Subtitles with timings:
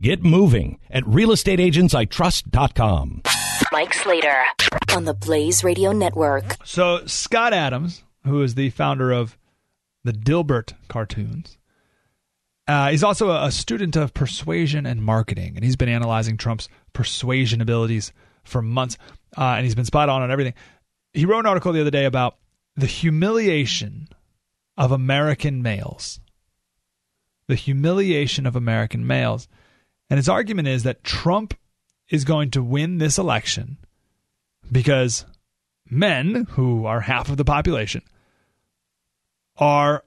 [0.00, 3.22] Get moving at realestateagentsitrust.com.
[3.72, 4.44] Mike Slater
[4.94, 6.56] on the Blaze Radio Network.
[6.64, 9.36] So Scott Adams, who is the founder of
[10.04, 11.58] the Dilbert cartoons,
[12.68, 16.68] uh, he's also a, a student of persuasion and marketing, and he's been analyzing Trump's
[16.92, 18.12] persuasion abilities
[18.44, 18.98] for months,
[19.36, 20.54] uh, and he's been spot on on everything.
[21.12, 22.36] He wrote an article the other day about
[22.76, 24.08] the humiliation
[24.76, 26.20] of American males.
[27.48, 29.48] The humiliation of American males.
[30.08, 31.54] And his argument is that Trump
[32.08, 33.78] is going to win this election
[34.70, 35.24] because
[35.90, 38.02] men, who are half of the population,
[39.56, 40.04] are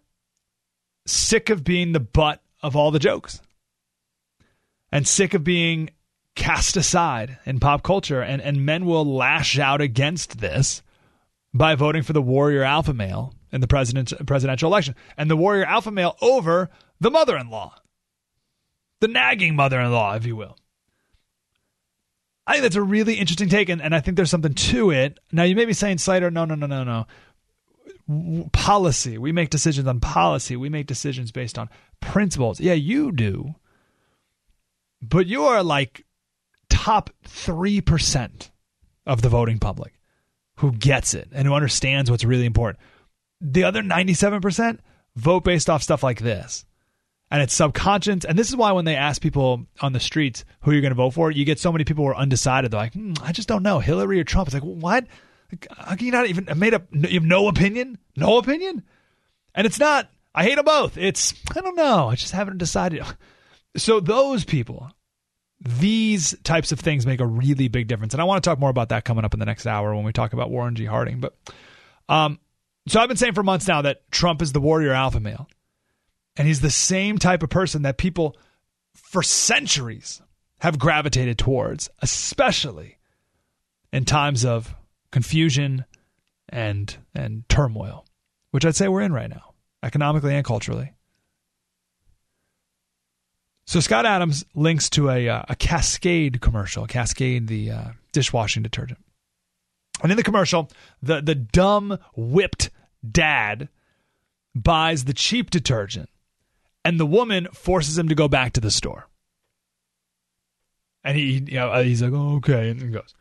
[1.05, 3.41] sick of being the butt of all the jokes
[4.91, 5.89] and sick of being
[6.35, 8.21] cast aside in pop culture.
[8.21, 10.81] And, and men will lash out against this
[11.53, 15.65] by voting for the warrior alpha male in the president, presidential election and the warrior
[15.65, 16.69] alpha male over
[16.99, 17.75] the mother in law,
[18.99, 20.57] the nagging mother in law, if you will.
[22.45, 25.19] I think that's a really interesting take, and, and I think there's something to it.
[25.31, 27.05] Now, you may be saying, Slater, no, no, no, no, no
[28.51, 29.17] policy.
[29.17, 30.55] We make decisions on policy.
[30.55, 31.69] We make decisions based on
[31.99, 32.59] principles.
[32.59, 33.55] Yeah, you do.
[35.01, 36.05] But you are like
[36.69, 38.49] top 3%
[39.05, 39.93] of the voting public
[40.57, 42.79] who gets it and who understands what's really important.
[43.39, 44.79] The other 97%
[45.15, 46.65] vote based off stuff like this.
[47.31, 48.25] And it's subconscious.
[48.25, 50.95] And this is why when they ask people on the streets who you're going to
[50.95, 52.71] vote for, you get so many people who are undecided.
[52.71, 54.47] They're like, hmm, I just don't know, Hillary or Trump.
[54.47, 55.05] It's like, what?
[55.77, 56.87] How can you not even made up?
[56.91, 58.83] You have no opinion, no opinion,
[59.55, 60.09] and it's not.
[60.33, 60.97] I hate them both.
[60.97, 62.07] It's I don't know.
[62.07, 63.03] I just haven't decided.
[63.77, 64.89] So those people,
[65.61, 68.71] these types of things make a really big difference, and I want to talk more
[68.71, 70.85] about that coming up in the next hour when we talk about Warren G.
[70.85, 71.19] Harding.
[71.19, 71.37] But
[72.09, 72.39] um,
[72.87, 75.47] so I've been saying for months now that Trump is the warrior alpha male,
[76.39, 78.35] and he's the same type of person that people
[78.95, 80.21] for centuries
[80.59, 82.97] have gravitated towards, especially
[83.91, 84.73] in times of
[85.11, 85.83] confusion
[86.47, 88.05] and and turmoil,
[88.51, 90.93] which I'd say we're in right now, economically and culturally.
[93.67, 99.03] So Scott Adams links to a uh, a Cascade commercial, Cascade the uh, dishwashing detergent,
[100.01, 100.69] and in the commercial,
[101.03, 102.69] the the dumb whipped
[103.09, 103.67] dad
[104.55, 106.09] buys the cheap detergent,
[106.89, 109.07] and the woman forces him to go back to the store.
[111.03, 113.13] And he, you know, he's like, oh, okay, and goes.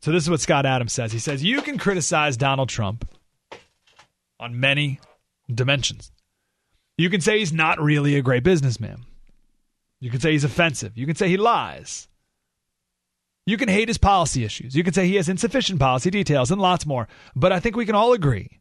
[0.00, 1.12] So this is what Scott Adams says.
[1.12, 3.08] He says you can criticize Donald Trump
[4.40, 4.98] on many
[5.48, 6.10] dimensions.
[6.98, 9.04] You can say he's not really a great businessman.
[10.00, 10.98] You can say he's offensive.
[10.98, 12.08] You can say he lies.
[13.46, 14.74] You can hate his policy issues.
[14.74, 17.06] You can say he has insufficient policy details and lots more.
[17.36, 18.58] But I think we can all agree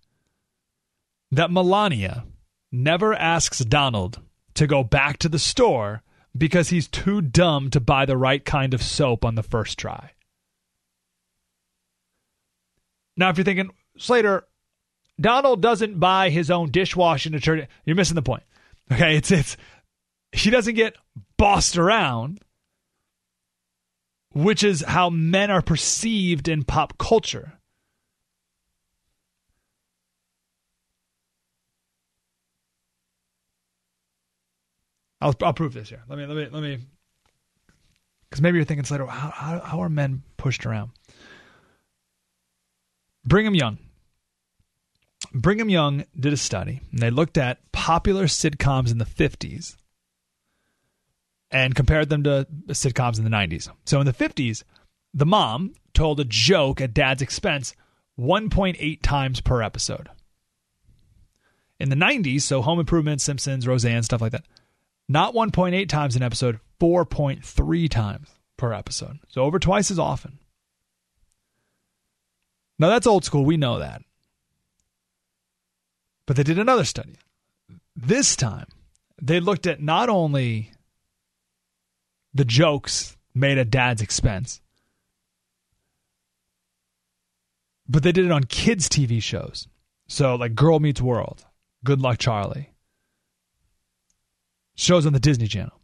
[1.31, 2.25] that Melania
[2.72, 4.20] never asks Donald
[4.56, 6.04] to go back to the store
[6.38, 10.12] because he's too dumb to buy the right kind of soap on the first try.
[13.18, 14.46] Now, if you're thinking, Slater,
[15.20, 18.44] Donald doesn't buy his own dishwashing detergent, you're missing the point.
[18.92, 19.58] Okay, it's it's
[20.32, 20.96] he doesn't get
[21.38, 22.42] bossed around,
[24.34, 27.53] which is how men are perceived in pop culture.
[35.22, 36.04] I'll, I'll prove this here.
[36.09, 36.80] Let me let me let me
[38.30, 40.92] because maybe you're thinking Slater, how, how how are men pushed around?
[43.26, 43.78] Brigham Young.
[45.34, 49.76] Brigham Young did a study, and they looked at popular sitcoms in the 50s
[51.52, 53.70] and compared them to sitcoms in the 90s.
[53.86, 54.64] So in the 50s,
[55.14, 57.76] the mom told a joke at dad's expense
[58.20, 60.09] 1.8 times per episode.
[61.79, 64.46] In the 90s, so Home Improvement, Simpsons, Roseanne, stuff like that,
[65.11, 69.19] not 1.8 times an episode, 4.3 times per episode.
[69.28, 70.40] So over twice as often.
[72.79, 73.46] Now, that's old school.
[73.46, 74.02] We know that.
[76.25, 77.16] But they did another study.
[77.96, 78.67] This time,
[79.22, 80.72] they looked at not only
[82.34, 84.61] the jokes made at dad's expense,
[87.87, 89.67] but they did it on kids' TV shows.
[90.08, 91.46] So, like Girl Meets World,
[91.84, 92.71] Good Luck Charlie,
[94.82, 95.80] shows on the Disney Channel.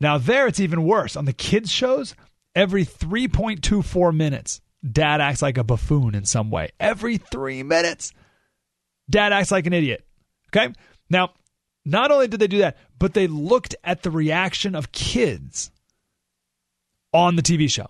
[0.00, 1.16] Now, there it's even worse.
[1.16, 2.14] On the kids' shows,
[2.54, 6.70] every 3.24 minutes, dad acts like a buffoon in some way.
[6.78, 8.12] Every three minutes,
[9.10, 10.06] dad acts like an idiot.
[10.48, 10.72] Okay?
[11.10, 11.32] Now,
[11.84, 15.70] not only did they do that, but they looked at the reaction of kids
[17.12, 17.86] on the TV show.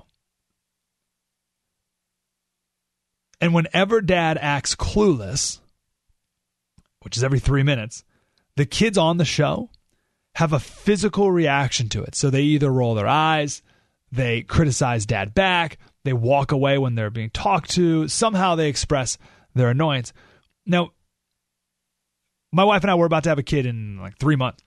[3.41, 5.59] And whenever dad acts clueless,
[7.01, 8.05] which is every three minutes,
[8.57, 9.71] the kids on the show
[10.39, 12.15] have a physical reaction to it.
[12.15, 13.61] So they either roll their eyes,
[14.13, 19.19] they criticize dad back, they walk away when they're being talked to, somehow they express
[19.57, 20.13] their annoyance.
[20.65, 20.93] Now,
[22.53, 24.63] my wife and I were about to have a kid in like three months,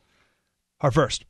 [0.81, 1.23] our first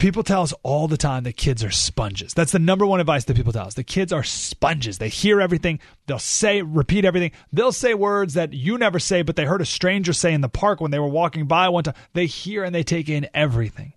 [0.00, 2.34] people tell us all the time that kids are sponges.
[2.34, 3.74] That's the number one advice that people tell us.
[3.74, 4.98] The kids are sponges.
[4.98, 5.78] They hear everything.
[6.06, 7.32] They'll say, repeat everything.
[7.52, 10.48] They'll say words that you never say, but they heard a stranger say in the
[10.48, 11.94] park when they were walking by one time.
[12.14, 13.92] They hear and they take in everything.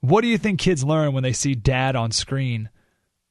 [0.00, 2.68] What do you think kids learn when they see dad on screen,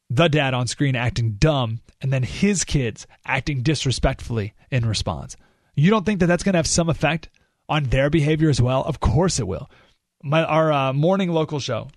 [0.09, 5.35] the dad on screen acting dumb, and then his kids acting disrespectfully in response?
[5.75, 7.29] You don't think that that's going to have some effect
[7.69, 8.83] on their behavior as well?
[8.83, 9.69] Of course it will
[10.23, 11.89] my our uh, morning local show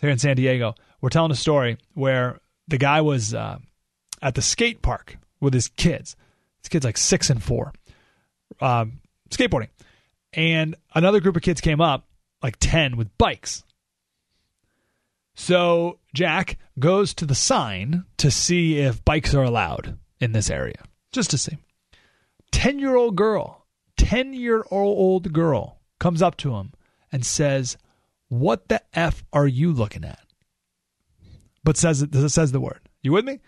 [0.00, 3.58] here in San Diego, we're telling a story where the guy was uh,
[4.22, 6.16] at the skate park with his kids.
[6.62, 7.72] His kids like six and four,
[8.60, 8.86] uh,
[9.30, 9.68] skateboarding,
[10.32, 12.08] and another group of kids came up,
[12.42, 13.62] like ten, with bikes.
[15.34, 20.82] So Jack goes to the sign to see if bikes are allowed in this area,
[21.12, 21.58] just to see.
[22.50, 23.66] Ten year old girl,
[23.96, 26.72] ten year old girl comes up to him
[27.12, 27.76] and says,
[28.28, 30.20] What the F are you looking at?
[31.64, 32.80] But says says the word.
[33.02, 33.40] You with me?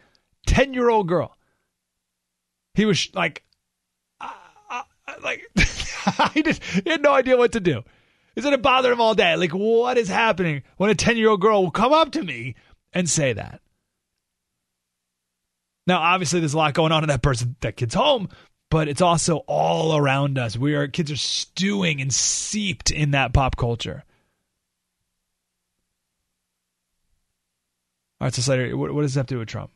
[0.47, 1.37] 10 year old girl.
[2.75, 3.45] He was like,
[4.21, 4.83] uh,
[5.23, 5.43] like,
[6.35, 7.83] he, just, he had no idea what to do.
[8.35, 9.37] He's going to bother him all day.
[9.37, 12.55] Like, what is happening when a 10 year old girl will come up to me
[12.93, 13.61] and say that?
[15.87, 18.29] Now, obviously, there's a lot going on in that person, that kid's home,
[18.71, 20.57] but it's also all around us.
[20.57, 24.05] We are kids are stewing and seeped in that pop culture.
[28.21, 29.71] All right, so Slater, what, what does that have to do with Trump?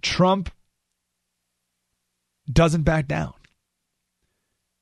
[0.00, 0.50] Trump
[2.50, 3.34] doesn't back down.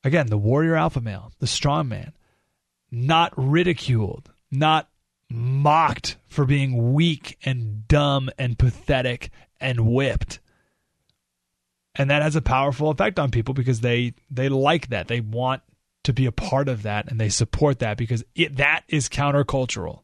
[0.05, 2.13] Again, the warrior alpha male, the strong man,
[2.93, 4.89] not ridiculed, not
[5.31, 9.31] mocked for being weak and dumb and pathetic
[9.61, 10.41] and whipped.
[11.95, 15.09] And that has a powerful effect on people because they they like that.
[15.09, 15.63] They want
[16.05, 20.01] to be a part of that and they support that because it, that is countercultural.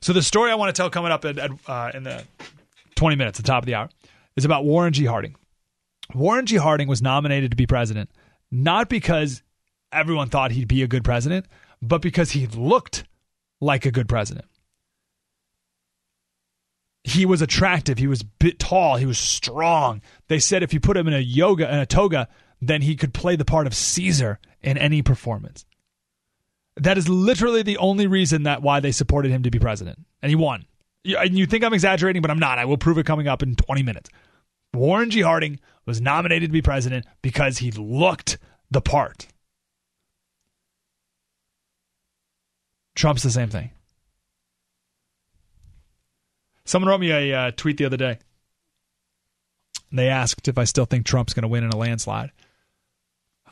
[0.00, 2.24] So the story I want to tell coming up at, at, uh, in the
[2.94, 3.90] 20 minutes, the top of the hour,
[4.36, 5.04] is about Warren G.
[5.04, 5.34] Harding.
[6.14, 6.56] Warren G.
[6.56, 8.10] Harding was nominated to be president
[8.54, 9.42] not because
[9.92, 11.46] everyone thought he'd be a good president,
[11.82, 13.04] but because he looked
[13.64, 14.46] like a good president.
[17.02, 17.98] He was attractive.
[17.98, 18.96] He was bit tall.
[18.96, 20.00] He was strong.
[20.28, 22.28] They said if you put him in a yoga in a toga,
[22.60, 25.66] then he could play the part of Caesar in any performance.
[26.76, 30.30] That is literally the only reason that why they supported him to be president, and
[30.30, 30.64] he won.
[31.04, 32.58] And you think I'm exaggerating, but I'm not.
[32.58, 34.10] I will prove it coming up in 20 minutes.
[34.72, 35.20] Warren G.
[35.20, 38.38] Harding was nominated to be president because he looked
[38.70, 39.28] the part.
[42.94, 43.70] Trump's the same thing.
[46.64, 48.18] Someone wrote me a uh, tweet the other day.
[49.92, 52.32] They asked if I still think Trump's going to win in a landslide.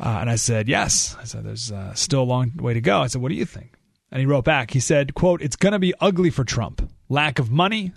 [0.00, 1.16] Uh, and I said, yes.
[1.20, 3.00] I said, there's uh, still a long way to go.
[3.00, 3.74] I said, what do you think?
[4.10, 4.70] And he wrote back.
[4.70, 6.90] He said, quote, it's going to be ugly for Trump.
[7.08, 7.92] Lack of money,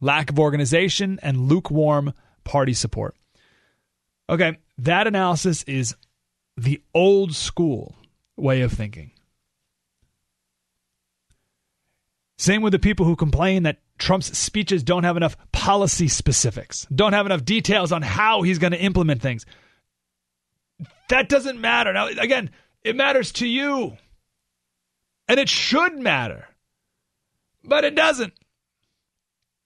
[0.00, 2.12] lack of organization, and lukewarm
[2.44, 3.16] party support.
[4.28, 5.96] Okay, that analysis is
[6.56, 7.96] the old school
[8.36, 9.12] way of thinking.
[12.40, 17.12] Same with the people who complain that Trump's speeches don't have enough policy specifics, don't
[17.12, 19.44] have enough details on how he's going to implement things.
[21.10, 21.92] That doesn't matter.
[21.92, 22.48] Now, again,
[22.82, 23.98] it matters to you.
[25.28, 26.48] And it should matter.
[27.62, 28.32] But it doesn't.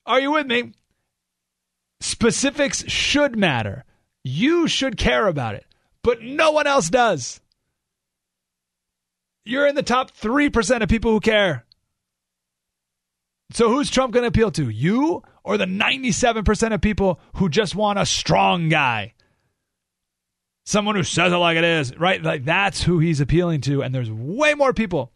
[0.04, 0.72] Are you with me?
[2.00, 3.84] Specifics should matter.
[4.24, 5.64] You should care about it,
[6.02, 7.40] but no one else does.
[9.44, 11.63] You're in the top 3% of people who care.
[13.50, 14.68] So who's Trump going to appeal to?
[14.68, 19.14] You or the 97% of people who just want a strong guy?
[20.66, 22.22] Someone who says it like it is, right?
[22.22, 23.82] Like that's who he's appealing to.
[23.82, 25.12] And there's way more people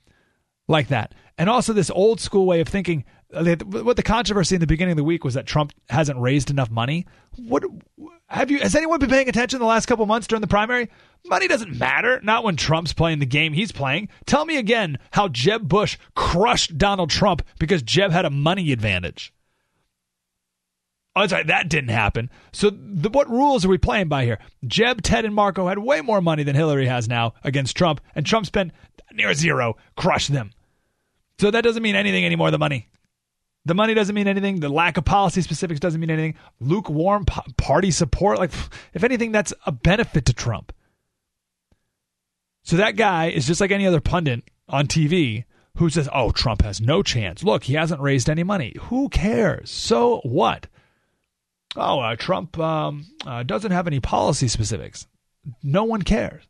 [0.68, 1.14] like that.
[1.38, 4.92] And also this old school way of thinking Uh, what the controversy in the beginning
[4.92, 7.06] of the week was that Trump hasn't raised enough money.
[7.37, 7.62] What
[8.28, 8.61] have you?
[8.61, 10.88] Has anyone been paying attention the last couple months during the primary?
[11.26, 12.20] Money doesn't matter.
[12.23, 14.08] Not when Trump's playing the game he's playing.
[14.25, 19.35] Tell me again how Jeb Bush crushed Donald Trump because Jeb had a money advantage.
[21.14, 21.47] Oh, that's right.
[21.49, 22.30] That didn't happen.
[22.52, 24.38] So, the, what rules are we playing by here?
[24.66, 28.25] Jeb, Ted, and Marco had way more money than Hillary has now against Trump, and
[28.25, 28.73] Trump spent
[29.12, 30.52] near zero, crushed them.
[31.40, 32.50] So that doesn't mean anything anymore.
[32.50, 32.88] The money.
[33.68, 34.60] The money doesn't mean anything.
[34.60, 36.37] The lack of policy specifics doesn't mean anything.
[36.58, 38.50] Lukewarm party support, like
[38.94, 40.72] if anything, that's a benefit to Trump.
[42.62, 45.44] So that guy is just like any other pundit on TV
[45.76, 47.44] who says, "Oh, Trump has no chance.
[47.44, 48.75] Look, he hasn't raised any money.
[48.84, 49.70] Who cares?
[49.70, 50.66] So what?
[51.76, 55.06] Oh, uh, Trump um, uh, doesn't have any policy specifics.
[55.62, 56.44] No one cares.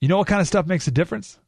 [0.00, 1.38] You know what kind of stuff makes a difference?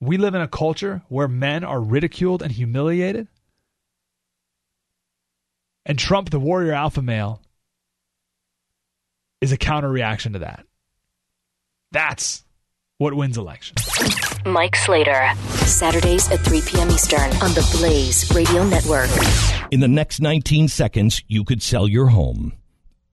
[0.00, 3.28] We live in a culture where men are ridiculed and humiliated.
[5.84, 7.42] And Trump, the warrior alpha male,
[9.40, 10.64] is a counter reaction to that.
[11.92, 12.44] That's
[12.98, 13.86] what wins elections.
[14.46, 15.32] Mike Slater,
[15.66, 16.90] Saturdays at 3 p.m.
[16.90, 19.10] Eastern on the Blaze Radio Network.
[19.70, 22.52] In the next 19 seconds, you could sell your home